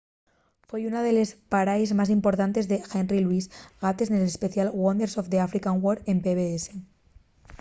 foi 0.69 0.81
una 0.89 1.01
de 1.07 1.11
les 1.17 1.29
paraes 1.53 1.91
más 1.99 2.09
importantes 2.17 2.65
de 2.71 2.77
henry 2.95 3.19
louis 3.23 3.45
gates 3.81 4.09
nel 4.11 4.29
especial 4.33 4.69
wonders 4.83 5.17
of 5.21 5.29
the 5.31 5.39
african 5.47 5.77
word” 5.85 5.99
en 6.11 6.17
pbs 6.25 6.63